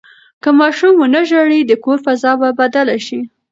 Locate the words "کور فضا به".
1.83-2.49